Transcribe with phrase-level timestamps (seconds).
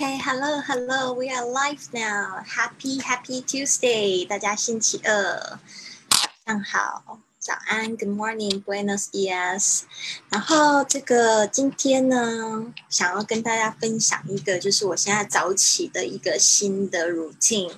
[0.00, 2.42] Okay, hello, hello, we are live now.
[2.46, 4.26] Happy, happy Tuesday.
[4.26, 5.58] 大家星期二
[6.08, 9.82] 早上好，早安，Good morning, Buenos dias.
[10.30, 17.74] 然后这个今天呢，想要跟大家分享一个，就是我现在早起的一个新的 routine，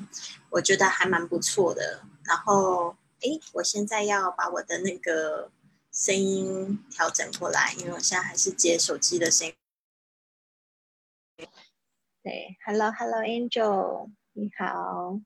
[0.50, 2.02] 我觉得还蛮不错的。
[2.22, 5.50] 然后，诶，我现在要把我的那个
[5.92, 9.52] 声音调整过来，因为我现在还是接手机的声音。
[12.22, 15.20] 对，Hello，Hello，Angel，你好。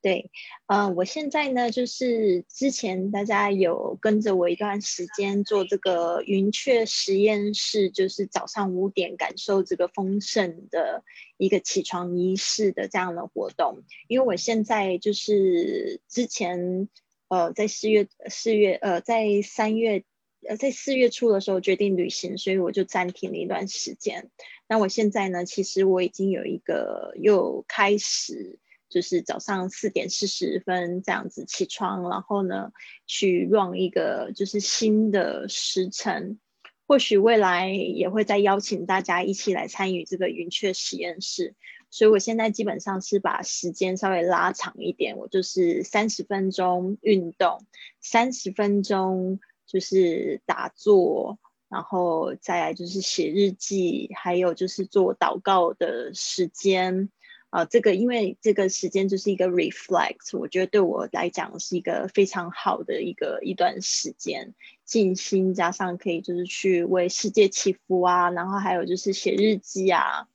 [0.00, 0.30] 对，
[0.66, 11.02] 嗯，我现在呢，就是之前大家有跟着我一段时间做这个云雀实验室，就是早上五点感受这个丰盛的
[11.36, 13.82] 一个起床仪式的这样的活动。
[14.06, 16.88] 因为我现在就是之前，
[17.28, 20.04] 呃，在四月四月，呃，在三月，
[20.46, 24.30] 呃，在四月初的时候决定旅行，所以我就暂停了一段时间。
[24.68, 25.44] 那我现在呢？
[25.44, 28.58] 其实我已经有一个又开始，
[28.88, 32.72] 就是早上四点四十分这样子起床，然后呢
[33.06, 36.38] 去 run 一个就是新的时辰。
[36.86, 41.54] 或许未来也会再邀请大家一起来参与这个云雀实验室。
[41.90, 47.66] 所以我现在基本上是把时间稍微拉长一点，我就是三十分钟运动，
[48.00, 51.38] 三十分钟就是打坐。
[51.70, 57.10] 然后再来就是写日记，还有就是做祷告的时间，
[57.50, 64.54] 啊，这个因为这个时间就是一个 reflect，我觉得对我来讲是一个非常好的一个一段时间，
[64.86, 70.26] 静心加上可以就是去为世界祈福啊，然后还有就是写日记啊，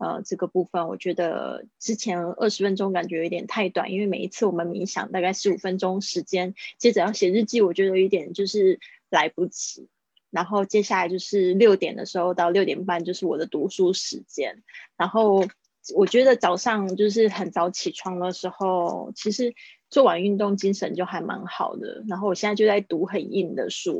[0.00, 9.90] 呃，这个部分我觉得之前二十分钟感觉有点太短，因为每一次我们冥想大概十五分钟时间，接着要写日记，我觉得有一点就是来不及。
[10.30, 14.62] 然后接下来就是六点的时候到六点半就是我的读书时间。
[14.96, 15.46] 然后
[15.94, 19.54] 我觉得早上就是很早起床的时候，其实
[19.90, 22.02] 做完运动精神就还蛮好的。
[22.08, 23.98] 然后我现在就在读很硬的书，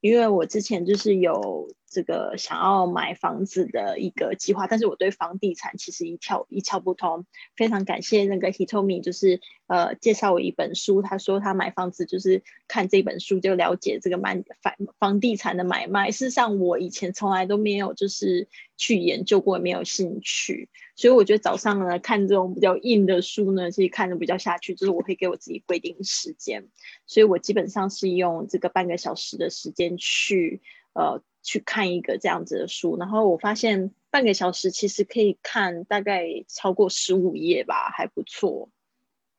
[0.00, 1.68] 因为我之前就是有。
[1.92, 7.26] 这个想要买房子的一个计划，但是我对房地产其实一窍一窍不通。
[7.54, 16.10] 非常感谢那个 Hitomi，就是呃介绍我一本书，他说他买房子就是看这本书就了解这个买房房地产的买卖。
[16.10, 20.70] 事实上我以前从来都没有就是去研究过，没有兴趣。
[20.94, 26.68] 所以我觉得早上呢看这种比较硬的书呢，其实看的比较下去，就是我会给我自己规定时间，
[27.06, 30.60] 所以我基本上是用这个半个小时的时间去
[30.92, 31.22] 呃。
[31.44, 38.70] 去看一个这样子的书，然后我发现半个小时其实可以看大概超过十五页吧，还不错。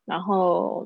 [0.04, 0.86] 然后，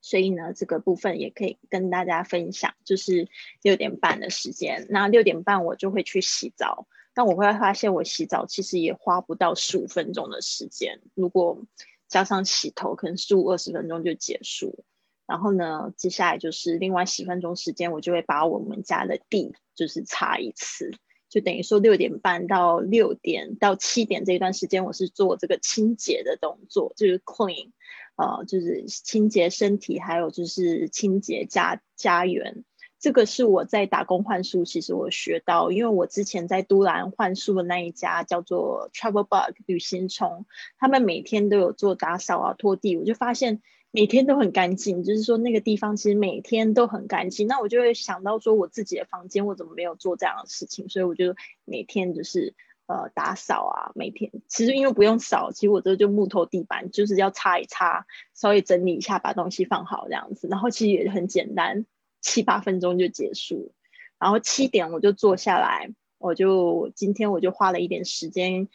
[0.00, 3.28] 所以呢，这个部分也可以跟大家分享，就是
[3.60, 4.86] 六点半的时间。
[4.88, 11.62] 那六点半我就会去洗澡，但我会发现我洗澡其实也花不到十五分钟的时间，如果
[12.06, 14.82] 加上洗头，可能十五二十分钟就结束。
[15.28, 20.90] 然后呢，接下来就是另外十分钟时间，我就会把我们家的地就是擦一次，
[21.28, 27.72] 就等于说六点半到六点到七点这一段时间，我是做这个清洁的动作，就是 clean，
[28.16, 32.64] 呃，就是清洁身体，还有就是清洁家家园。
[32.98, 40.46] 这个是我在打工换宿，其实我学到，因为我之前在都兰换宿的那一家叫做 Travel Bug 旅行虫，
[40.78, 43.60] 他们每天都有做打扫啊、拖地，我就发现。
[43.90, 47.46] 每天都很干净，就是说那个地方其实每天都很干净。
[47.46, 50.88] 那我就会想到说，我自己的房间我怎么没有做这样的事情？
[50.88, 51.34] 所以我就
[51.64, 52.54] 每天就是
[52.86, 60.48] 呃打扫啊，每天其实因为不用扫，其实我这就木头地板，就是要擦一擦，稍微整理一下，把东西放好这样子。
[60.48, 61.86] 然后其实也很简单，
[62.20, 63.72] 七八分钟就结束。
[64.18, 68.68] 然后七点我就坐下来，我就今天我就花了一点时间。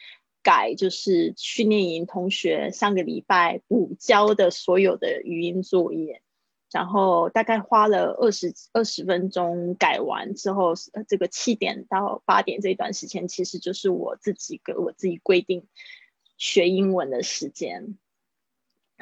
[0.44, 6.22] 改就是训练营同学上个礼拜补交的所有的语音作业，
[6.70, 10.74] 然后大概花了二十二十分钟改完之后，
[11.08, 15.66] 这个七点到八点这一段时间，其实就是我自己给我自己规定
[16.36, 17.96] 学英文的时间。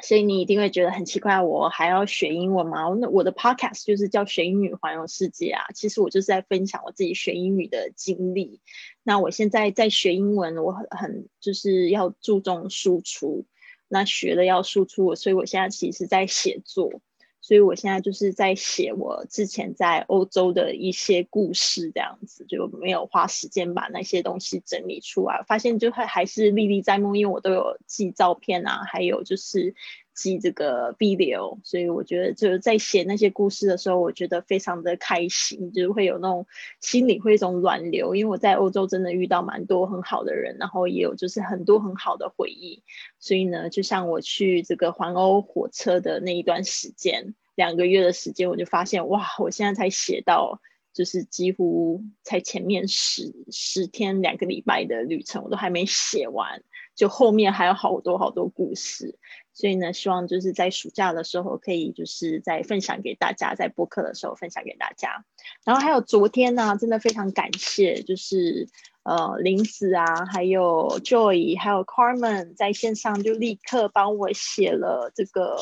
[0.03, 2.89] 所以你一定会觉得很奇怪，我还要学英文吗？
[3.01, 5.65] 那我的 podcast 就是叫学英语环游世界啊。
[5.75, 8.61] 其实我就是在分享我自己学英语的经历。
[9.05, 13.47] 那我现在在学英文，我很很就是要注重输出，
[13.89, 17.01] 那学了要输出，所以我现在其实在写作。
[17.43, 25.43] 所以我现在就是在写我之前在欧洲的一些故事，这样子就没有花时间把那些东西整理出来。
[25.47, 29.75] 发现就还还是历历在目，因为我都有寄照片啊，还有就是
[30.15, 36.47] 记这个 video，所以我觉得就是在写那些故事的时候，我觉得非常的开心，就是会有那种
[36.81, 42.83] 心里会一种暖流，因为我在欧洲真的遇到蛮多很好的人，然后也有就是很多很好的回忆，
[43.19, 50.61] 所以呢，就像我去这个环欧火车的那一段时间，两个月的时间，我就发现哇，我现在才写到。
[50.95, 56.63] 就是几乎才前面十十天两个礼拜的旅程，我都还没写完，
[56.95, 59.19] 就后面还有好多好多故事。
[59.55, 65.25] 所以呢，希望就是在暑假的时候，可以就是在分享给大家，在播客的时候分享给大家。
[65.65, 68.69] 然后还有昨天呢，真的非常感谢，就是
[69.03, 75.57] 呃林子啊，还有 Joy，还有 Carmen 在线上就立刻帮我写了这个。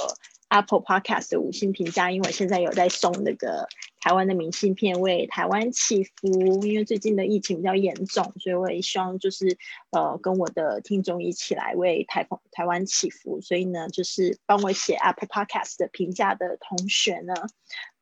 [0.52, 3.68] Apple Podcast 的五星评价，因为我现在有在送那个
[4.00, 9.58] 台湾的明信片为台湾祈福，因为最近的疫情比较严重，所以我也希望就是
[9.90, 17.34] 呃跟我的听众一起来为台风台湾祈福，所以呢就是帮我写 Apple Podcast 的评价的同学呢，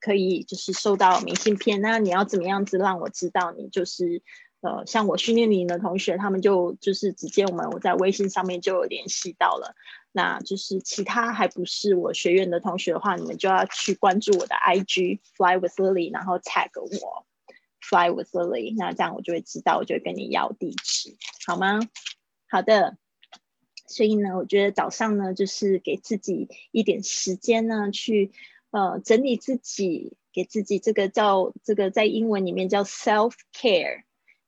[0.00, 1.80] 可以就是收到明信片。
[1.80, 4.22] 那你要怎么样子让我知道你就是
[4.60, 9.74] 呃像我训练营的同学，他们就就是直接我们我在微信上面就有联系到了。
[10.18, 17.24] 那就是其他还不是我学院的同学的话，你们就要去关注我的 IG Fly with Lily，然后 tag 我
[17.80, 21.14] Fly with Lily，那这样我就会知道，我就会跟你要地址，
[21.46, 21.78] 好吗？
[22.48, 22.98] 好的。
[23.86, 28.32] 所以呢，我觉得早上呢，就是给自己一点时间呢，去
[28.72, 34.02] 呃整理自己，给自己这个叫这个在英文里面叫 self care。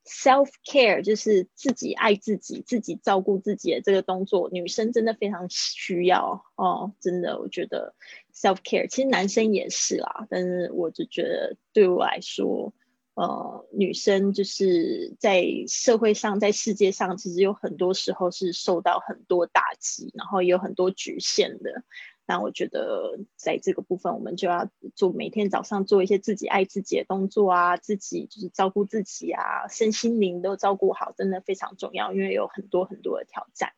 [0.06, 6.92] Self care 就是自己爱自己、自己照顾自己的这个动作，女生真的非常需要哦。
[7.00, 7.94] 真的，我觉得
[8.34, 12.72] self care 其实男生也是啦，但是我就觉得对我来说，
[13.14, 21.84] 呃，女生就是在社会上、在世界上，其实有很多时候是受到很多打击，然后也有很多局限的。
[22.30, 33.72] 那我觉得，在这个部分，我们就要做每天早上做一些自己爱自己的动作啊，自己就是照顾自己啊，身心灵都照顾好，真的非常重要，因为有很多很多的挑战。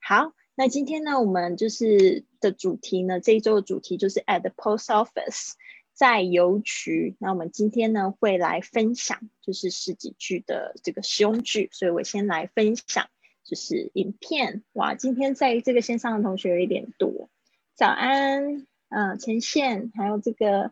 [0.00, 5.52] 好，那今天呢，我们就是的主题呢，这一周的主题就是 at the post office，
[5.92, 7.16] 在邮局。
[7.18, 13.10] 那我们今天呢，会来分享就是十几句的这个实用句，所以我先来分享
[13.44, 14.64] 就是影片。
[14.72, 17.28] 哇，今天在这个线上的同学有一点多。
[17.74, 20.70] 早安，嗯，前线，还有这个，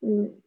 [0.00, 0.40] 嗯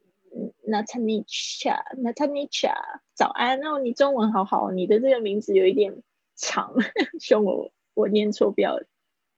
[0.65, 2.74] ，Natanisha，Natanisha，
[3.13, 3.62] 早安。
[3.62, 6.01] 哦，你中文好好，你的这个名字有一点
[6.36, 6.75] 长，
[7.19, 8.80] 希望我我念错不要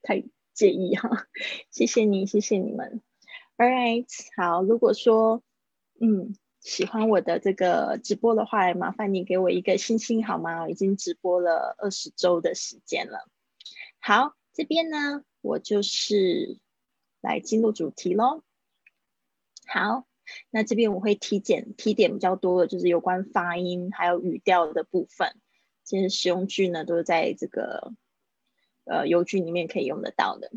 [0.02, 0.22] 太
[0.54, 1.26] 介意哈，
[1.72, 3.02] 谢谢你，谢谢你们
[3.56, 4.06] ，All right，
[4.36, 5.42] 好，如果说，
[6.00, 10.62] 嗯，喜欢我的这个直播的话，麻烦你给我一个星星好吗？
[10.62, 13.28] 我已经直播了二十周的时间了，
[13.98, 15.24] 好，这边呢。
[15.42, 16.58] 我就是
[17.22, 18.42] 来进入主题喽。
[19.64, 20.06] 好，
[20.50, 25.34] 那这边我会提点提点比较多的，就是有关发音还有语调的部分。
[25.82, 27.94] 其实实用句呢，都是在这个
[28.84, 30.52] 呃邮局里面可以用得到的。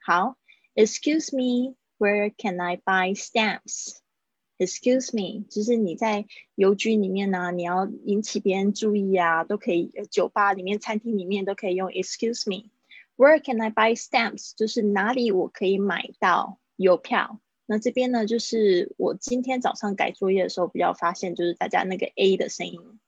[0.00, 0.38] 好
[0.74, 3.98] ，Excuse me, where can I buy stamps?
[4.56, 6.24] Excuse me，就是你在
[6.54, 9.92] 邮局里面呢，你要引起别人注意啊，都可以。
[10.10, 12.70] 酒吧里面、餐厅里面都可以用 Excuse me。
[13.16, 14.52] Where can I buy stamps？
[14.56, 17.40] 就是哪里我可以买到邮票？
[17.66, 23.00] 那这边呢，就是我今天早上改作业的时候比较发现，就是大家那个 a 的声音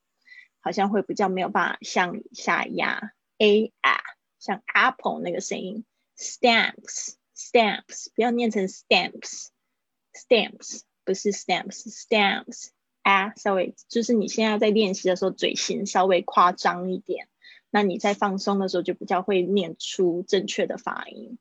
[0.61, 3.99] 好像会比较没有办法向下压 a 啊，
[4.39, 5.85] 像 apple 那个声音。
[6.17, 12.69] Stamps，stamps，不要念成 stamps，stamps 不是 stamps，stamps
[13.03, 17.27] 啊，稍微就是你现在在练习的时候嘴型稍微夸张一点。
[17.74, 21.38] 那你在放松的时候就比较会念出正确的发音。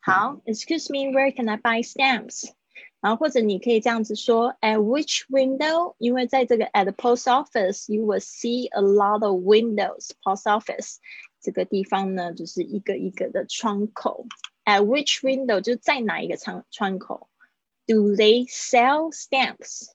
[0.00, 2.50] 好，Excuse me, where can I buy stamps？
[3.00, 5.94] 然后或者你可以这样子说，At which window？
[5.98, 10.10] 因为在这个 at the post office，you will see a lot of windows.
[10.22, 10.96] Post office
[11.40, 14.26] 这个地方呢，就是一个一个的窗口。
[14.64, 15.60] At which window？
[15.60, 17.28] 就在哪一个窗窗口？
[17.86, 19.90] Do they sell stamps？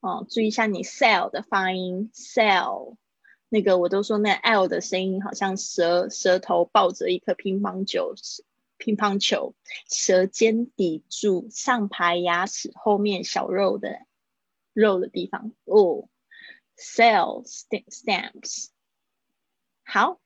[0.00, 2.96] 哦，注意一下你 sell 的发音，sell。
[3.47, 8.15] 那个我都说那 L 的声音好像舌舌头抱着一颗乒乓球，
[8.77, 9.53] 乒乓球，
[9.89, 13.99] 舌尖抵住上排牙齿后面小肉的
[14.73, 16.09] 肉的地方哦。
[16.75, 18.69] Sell stamps。
[19.83, 20.19] 好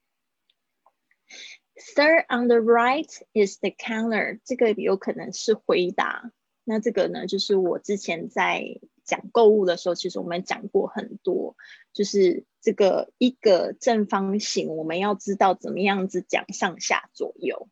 [1.96, 4.40] ，Third on the right is the counter。
[4.44, 6.32] 这个有可能是回答。
[6.64, 8.80] 那这个呢，就是我之前在。
[9.10, 11.56] 讲购物的时候，其实我们讲过很多，
[11.92, 17.68] 就是这个一个正方形，我们要知道怎么样子讲上下左右。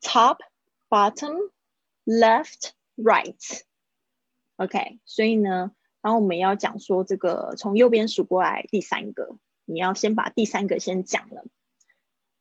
[0.00, 0.38] Top
[0.88, 1.50] bottom,
[2.06, 3.60] left, right.
[4.56, 11.44] OK，所以呢，然后我们要讲说这个从右边数过来第三个，你要先把第三个先讲了。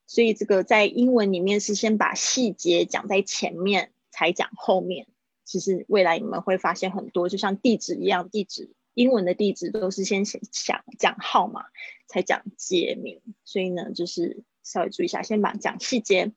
[0.07, 5.07] 所以这个在英文里面是先把细节讲在前面，才讲后面。
[5.49, 11.65] 其实未来你们会发现很多，就像地址一样，地址英文的地址都是先讲讲号码，
[12.05, 13.19] 才讲街名。
[13.45, 16.33] 所以呢，就是稍微注意一下，先把讲细节。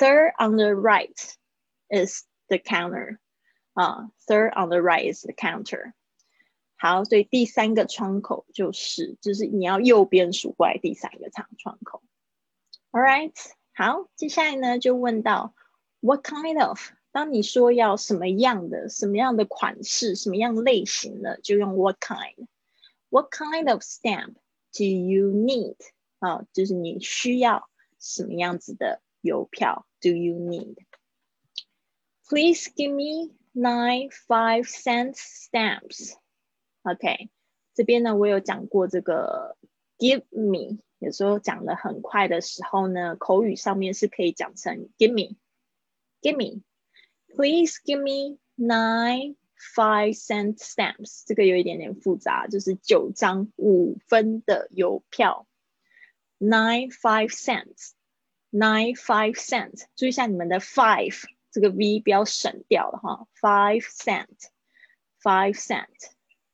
[0.00, 1.14] Third on the right
[1.88, 3.18] is the counter.
[3.74, 5.92] 啊，third on the right is the counter。
[6.74, 12.02] 好，所以第三个窗口就是，就是你要右边数过来第三个窗窗口。
[12.90, 13.32] All right，
[13.72, 15.54] 好，接下来呢就问到
[16.00, 16.80] What kind of？
[17.18, 22.46] 当你说要什么样的、什么样的款式、什么样类型的，就用 What kind。
[23.08, 24.34] What kind of stamp
[24.70, 25.74] do you need？
[26.20, 36.12] 啊，就是你需要什么样子的邮票？Do you need？Please give me nine five cents stamps
[36.82, 37.30] OK，
[37.74, 39.56] 这边呢，我有讲过这个
[39.98, 45.36] give me，有时候讲的很快的时候呢，口语上面是可以讲成 give me,
[46.20, 46.62] Give me
[47.27, 49.35] me，please give me nine
[49.75, 51.23] five cent stamps。
[51.25, 55.47] 这个有一点点复杂，就是九张五分的邮票，
[56.39, 59.85] nine five cents，nine five cents。
[59.95, 61.23] 注意一下你们的 five。
[61.51, 65.53] 这个 v 不要省掉了哈，five cent，five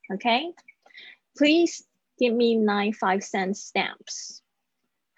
[0.09, 1.85] cent，OK？Please
[2.17, 4.41] give me nine five cent stamps。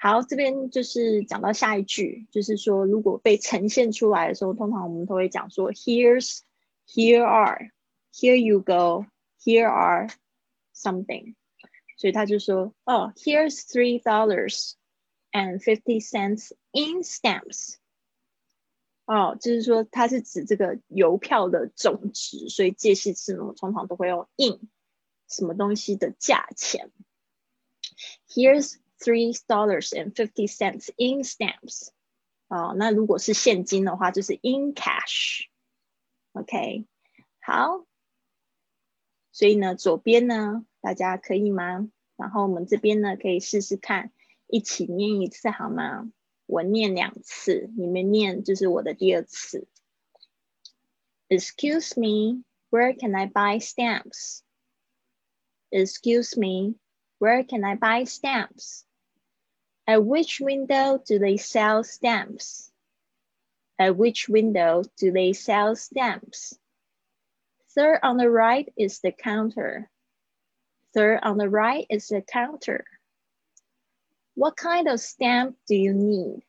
[0.07, 10.09] 好，这边就是讲到下一句，就是说如果被呈现出来的时候，通常我们都会讲说，Here's，here are，here you go，here are
[10.73, 11.35] something。
[11.97, 14.75] 所以他就说，哦，Here's three dollars
[15.33, 17.75] and fifty cents in stamps。
[19.07, 24.69] 哦，就是说它是指这个邮票的总值，所以介系词呢通常都会用 in
[25.29, 26.93] 什么东西的价钱。
[28.29, 31.90] Here's three dollars and fifty cents in stamps。
[32.48, 36.86] 哦，那如果是现金的话，就是 in cash。OK，
[37.40, 37.86] 好。
[39.32, 41.90] 所以呢，左边呢，大家可以吗？
[42.18, 44.12] 然后我们这边呢，可以试试看，
[44.48, 46.12] 一起念一次好吗？
[46.46, 49.68] 我念两次，你们念就是我的第二次。
[51.30, 54.42] Excuse me, where can I buy stamps?
[55.70, 56.76] Excuse me,
[57.20, 58.84] where can I buy stamps?
[59.87, 62.73] At which window do they sell stamps?
[63.79, 66.59] At which window do they sell stamps?
[67.75, 69.91] Third on the right is the counter.
[70.95, 72.85] Third on the right is the counter.
[74.35, 76.43] What kind of stamp do you need?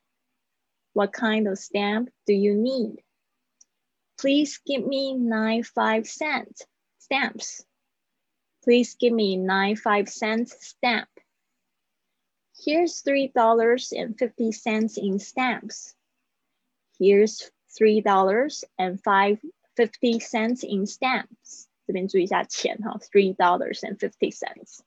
[0.93, 3.03] What kind of stamp do you need?
[4.17, 6.63] Please give me nine five cent
[6.97, 7.63] stamps.
[8.63, 11.07] Please give me nine five cent stamp.
[12.64, 15.94] Here's three dollars and fifty cents in stamps.
[16.98, 19.38] Here's three dollars and five
[19.76, 21.66] fifty cents in stamps.
[21.86, 24.80] 这边注意一下钱哈，three dollars and fifty cents。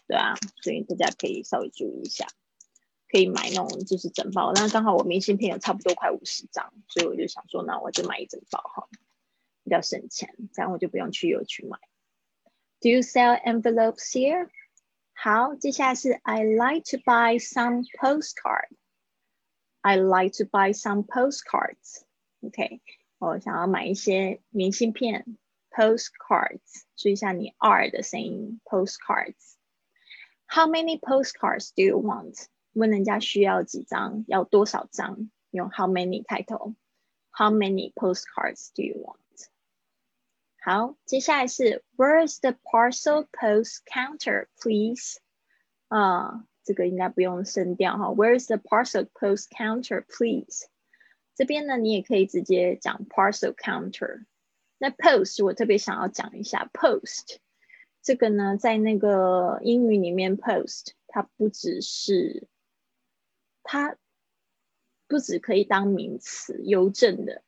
[0.06, 2.26] 对啊，所以大家可以稍微注意一下，
[3.08, 4.52] 可以买那种就是整包。
[4.52, 8.88] 那刚好我明信片有差不多快五十张，所以我就想说，那我就买一整包哈，
[9.64, 11.78] 比较省钱，这样我就不用去邮局买。
[12.80, 14.48] Do you sell envelopes here？
[15.14, 18.70] 好，接下来是 I like to buy some postcard。
[19.82, 22.02] I like to buy some postcards。
[22.40, 22.82] OK，
[23.18, 25.38] 我想要买一些明信片
[25.70, 26.82] ，postcards。
[26.96, 29.51] 注意一下你 R 的声音，postcards。
[30.51, 32.47] How many postcards do you want？
[32.73, 36.75] 问人家需要几张，要多少张，用 how many 开头。
[37.31, 39.17] How many postcards do you want？
[40.59, 45.17] 好，接下来是 Where's the parcel post counter, please？
[45.87, 48.07] 啊，这个应该不用声调哈。
[48.07, 50.65] Where's the parcel post counter, please？
[51.35, 54.25] 这边呢，你也可以直接讲 parcel counter。
[54.79, 57.37] 那 post 我特别想要讲一下 post
[58.02, 62.48] 这个呢，在那个英语里面 post 它不只是
[63.62, 63.96] 它
[65.06, 67.42] 不只可以当名词，邮政的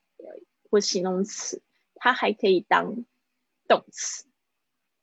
[0.70, 1.62] 或形容词。
[1.96, 3.06] 它还可以当
[3.66, 4.26] 动词，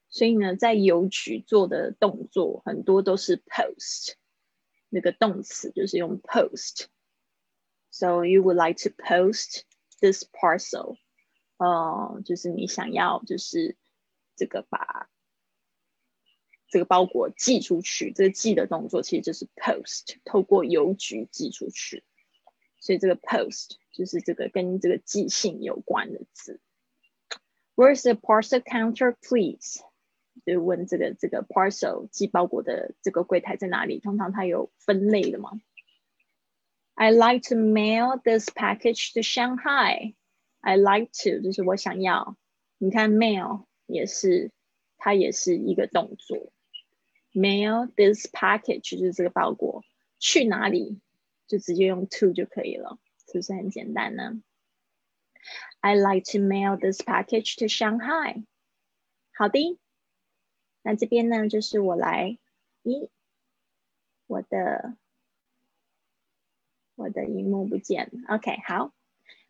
[0.08, 4.12] 所以呢，在邮局做的动作很多都是 post，
[4.88, 6.84] 那个动词就是用 post。
[7.90, 9.62] So you would like to post
[10.00, 10.96] this parcel？
[11.56, 13.76] 哦，就是你想要就是
[14.36, 15.10] 这个把
[16.72, 22.02] 这个包裹寄出去，这个寄的动作其实就是 post，透过邮局寄出去。
[22.80, 26.60] 所以这个 post 就是这个跟这个寄信有关的字。
[27.76, 29.82] Where's the parcel counter, please？
[30.46, 34.00] 就问这个这个 parcel 寄包裹的这个柜台在哪里？
[34.00, 35.50] 通常它有分类的嘛。
[36.94, 40.14] I like to mail this package to Shanghai.
[40.60, 42.38] I like to 就是我想要。
[42.78, 44.50] 你看 mail 也是，
[44.96, 46.51] 它也是一个动作。
[47.32, 49.84] Mail this package 就是这个包裹
[50.18, 51.00] 去哪里，
[51.46, 54.42] 就直接用 to 就可以了，是不是很简单呢
[55.80, 58.44] ？I like to mail this package to Shanghai。
[59.34, 59.78] 好的，
[60.82, 62.38] 那这边呢就是我来，
[62.82, 63.08] 咦，
[64.26, 64.96] 我的
[66.94, 68.36] 我的荧幕不见了。
[68.36, 68.92] OK，好，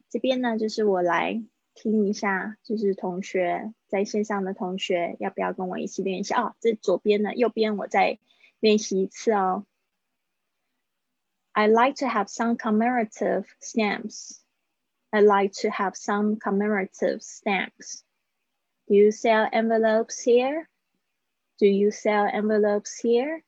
[0.09, 1.43] 这边呢就是我来
[1.74, 6.34] 听一下，就是同学在线上的同学要不要跟我一起练习？
[6.34, 8.20] 哦，这左边呢，右边我再
[8.60, 9.66] 练习一次哦。
[11.52, 14.40] I like to have some commemorative stamps.
[15.10, 18.04] I like to have some commemorative stamps.
[18.86, 20.68] Do you sell envelopes here?
[21.58, 23.44] Do you sell envelopes here?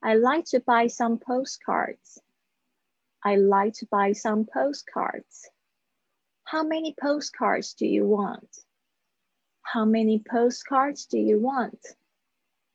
[0.00, 2.20] I like to buy some postcards.
[3.20, 5.49] I like to buy some postcards.
[6.50, 8.48] How many postcards do you want?
[9.62, 11.80] How many postcards do you want?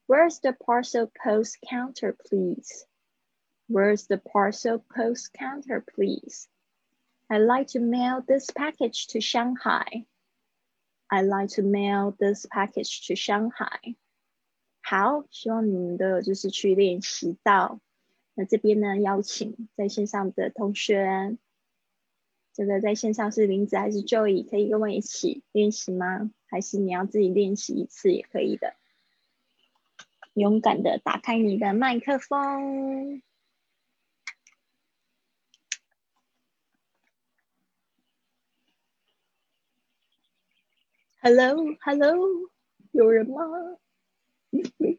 [0.08, 2.86] Where's the parcel post counter, please?
[3.68, 6.50] Where's the parcel post counter, please?
[7.30, 10.06] I like to mail this package to Shanghai.
[11.10, 13.96] I like to mail this package to Shanghai.
[14.82, 17.80] 好，希望你们的就是去练习到。
[18.34, 21.38] 那这边呢，邀请在线上的同学，
[22.57, 24.49] 这个在线上是林子还是 Joey？
[24.49, 26.31] 可以跟我一起练习吗？
[26.47, 28.75] 还是你要自己练习一次也可以的。
[30.33, 33.21] 勇敢的打开你的麦克风。
[41.21, 42.17] Hello，Hello，
[42.93, 43.37] 有人吗？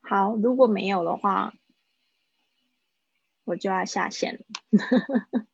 [0.00, 1.52] 好，如果没有的话，
[3.44, 4.44] 我就要下线了。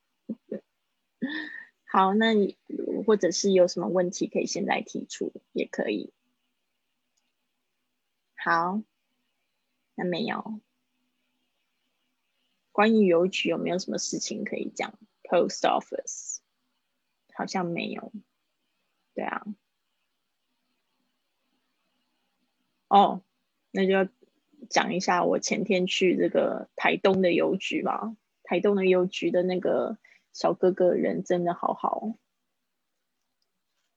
[1.85, 2.57] 好，那你
[3.05, 6.13] 或者是有什么问题，可以现在提出，也可以。
[8.35, 8.81] 好，
[9.95, 10.59] 那没有。
[12.71, 16.39] 关于邮局有没有什么事情可以讲？Post Office。
[17.33, 18.11] 好像没有，
[19.15, 19.43] 对啊，
[22.87, 23.23] 哦，
[23.71, 24.07] 那就要
[24.71, 28.15] 讲一下我前天去这个台东的邮局吧。
[28.43, 29.99] 台东的邮局的那个
[30.33, 32.15] 小哥哥人真的好好，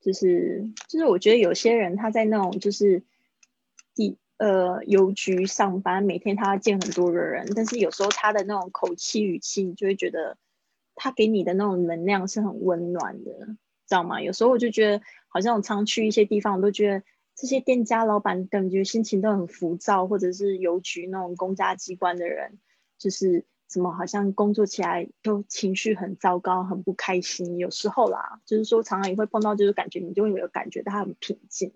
[0.03, 3.03] 就是就是我觉得有些人他在那种就是
[3.95, 10.37] 地呃邮局上班，每天他要见很多的人，但是有时候他的那种口气语气，你就会觉得。
[10.97, 13.33] 他给你的那种能量是很温暖的，
[13.89, 14.23] 知道吗？
[14.23, 17.03] 有时候我就觉得，好像我常去一些地方，我都觉得
[17.37, 22.59] 这些店家老板感觉心情都很浮躁，或者是邮局那种公家机关的人，
[22.99, 27.59] 就是怎么好像工作起来都情绪很糟糕，很不开心。
[27.59, 31.73] 有时候啦，就是说常常也会碰到，就是感觉你就会有感觉他很平静。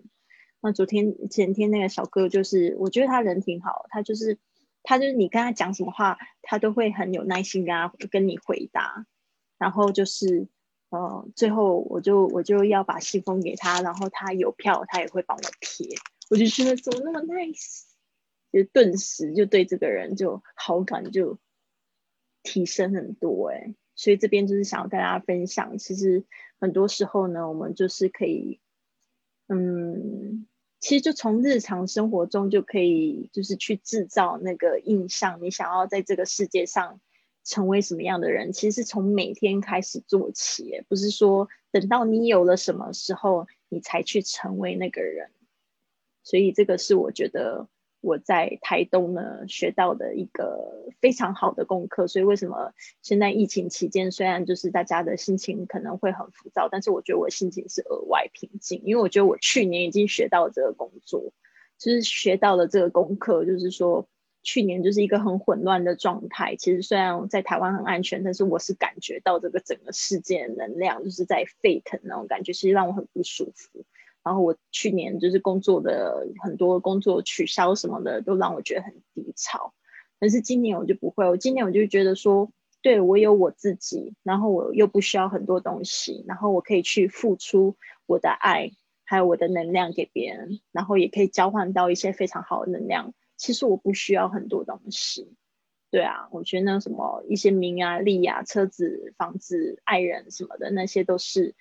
[0.61, 4.37] 那昨天前天那个小哥，就是我觉得他人挺好，他就是
[4.83, 9.05] 他就是你跟他讲什么话，他都会很有耐心跟他跟你回答。
[9.57, 10.47] 然后就是
[10.89, 15.87] 呃，最后我就我就要把信封给他，然后他有票，他也会帮我贴。
[16.29, 17.83] 我就觉得怎么那么 nice，
[18.51, 21.37] 就顿时就对这个人就好感就。
[22.41, 26.23] 提升很多哎，所以这边就是想要跟大家分享，其实
[26.57, 28.61] 很多时候呢，我们就是可以，
[29.49, 30.47] 嗯，
[30.79, 35.43] 其实就从日常生活中就可以，就是去制造那个印象。
[35.43, 37.01] 你想要在这个世界上
[37.43, 45.31] 成为什么样的人，其实是从每天开始做起，不是说等到你有了什么时候你才去成为那个人。
[46.23, 47.67] 所以这个是我觉得。
[48.01, 52.71] 我在台东呢学到的一个非常好的功课，所以为什么
[53.01, 61.33] 现在疫情期间，虽然就是大家的心情可能会很浮躁，但是我觉得我心情是额外平静，因为我觉得我去年已经学到这个工作，
[61.77, 64.07] 就是学到了这个功课，就是说
[64.51, 66.55] 去年就是一个很混乱的状态。
[66.55, 73.85] 其实虽然在台湾很安全，但是我是感觉到这个整个世界的能量就是在沸腾那种感觉，其实让我很不舒服。
[74.23, 79.71] 然后我去年就是工作的很多工作取消什么的，都让我觉得很低潮。
[80.17, 87.75] 但是今年我就不会，我今年我就觉得说，对我有我自己，然后我又不需要很多东西，然后我可以去付出
[88.07, 88.71] 我的爱，
[89.05, 93.13] 还有我的能量给别人，然后也可以交换到一些非常好的能量。
[93.39, 95.33] 其实我不需要很多东西，
[95.89, 101.55] 对啊，我觉得那什么一些名啊、利啊、车子、房子、爱人什么的，那些都是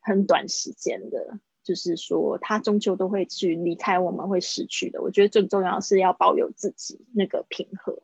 [0.00, 1.40] 很短时间的。
[1.64, 5.00] 就是说，他终究都会去离开，我们会失去的。
[5.00, 8.02] 我觉得最重要是要保有自己那个平和。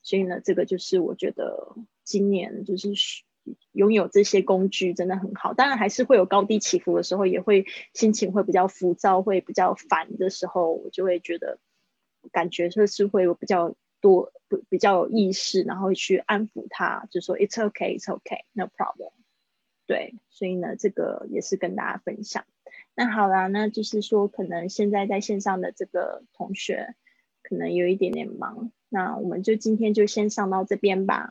[0.00, 2.94] 所以呢，这个就是我觉得今年就是
[3.72, 5.52] 拥有这些工具真的很好。
[5.52, 11.58] 当然还是会有高低起伏的时候，也会心情会比较浮躁，会比较烦的时候，我就会觉得
[12.32, 14.32] 感觉就是会有比较多
[14.68, 19.12] 比较有意识，然后去安抚他，就说 "It's okay, It's okay, no problem."
[19.86, 22.44] 对，所以呢，这个也是跟大家分享。
[22.94, 26.94] 那好啦，那就是说，可能现在在线上的这个同学
[27.42, 31.30] 可能有一点点忙，那我们就今天就先上到这边吧。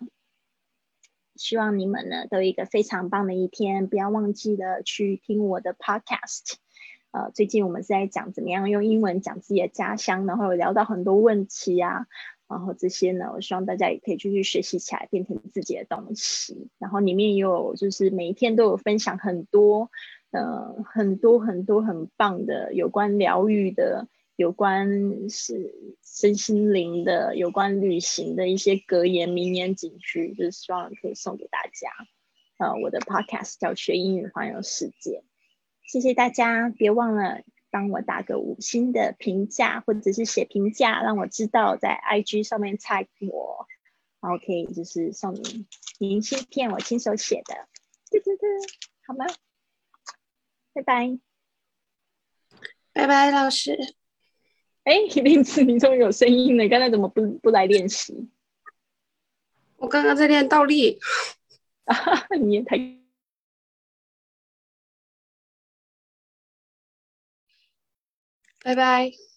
[1.36, 6.58] 希望你们呢都有一个非常棒的一天，不要忘记了去听我的 podcast。
[7.14, 12.08] 呃，最近我们是在讲怎么样用英文讲自己的家乡，然后有聊到很多问题啊，
[12.50, 16.70] 然后这些呢，我希望大家也可以继续学习起来，变成自己的东西。
[16.78, 19.90] 然后里面也有就是每一天都有分享很多。
[20.32, 31.92] 呃，很多很多很棒的有关疗愈的、有关是身心灵的、有关旅行的一些格言、名言、警句，就是希望可以送给大家。
[32.58, 35.22] 呃，我的 podcast 叫《学英语环游世界》，
[35.86, 43.68] 谢谢大家，别忘了帮我打个五星的评价，或者是写评价，让我知道在 IG 上面 tag 我，
[44.22, 45.68] 然后可以就是送你
[46.00, 47.68] 明信片，我亲手写的，
[48.10, 48.50] 对对对，
[49.06, 49.26] 好吗？
[50.74, 51.20] 拜拜，
[52.94, 53.78] 拜拜，老师。
[54.84, 58.30] 哎，林子，你终于有声音了，刚才怎么不不来练习？
[59.78, 61.00] 我刚刚在练倒立。
[61.86, 61.96] 啊，
[62.40, 63.03] 你也太……
[68.64, 69.33] 拜拜。